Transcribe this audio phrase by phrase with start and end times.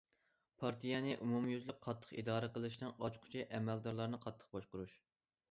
[0.61, 4.99] پارتىيەنى ئومۇميۈزلۈك قاتتىق ئىدارە قىلىشنىڭ ئاچقۇچى ئەمەلدارلارنى قاتتىق باشقۇرۇش.